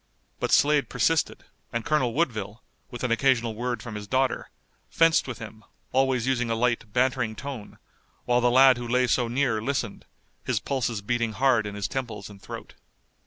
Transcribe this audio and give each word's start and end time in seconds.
But 0.39 0.51
Slade 0.51 0.89
persisted, 0.89 1.43
and 1.71 1.85
Colonel 1.85 2.15
Woodville, 2.15 2.63
with 2.89 3.03
an 3.03 3.11
occasional 3.11 3.53
word 3.53 3.83
from 3.83 3.93
his 3.93 4.07
daughter, 4.07 4.49
fenced 4.89 5.27
with 5.27 5.37
him, 5.37 5.63
always 5.91 6.25
using 6.25 6.49
a 6.49 6.55
light 6.55 6.91
bantering 6.91 7.35
tone, 7.35 7.77
while 8.25 8.41
the 8.41 8.49
lad 8.49 8.77
who 8.77 8.87
lay 8.87 9.05
so 9.05 9.27
near 9.27 9.61
listened, 9.61 10.05
his 10.43 10.59
pulses 10.59 11.03
beating 11.03 11.33
hard 11.33 11.67
in 11.67 11.75
his 11.75 11.87
temples 11.87 12.31
and 12.31 12.41
throat. 12.41 12.73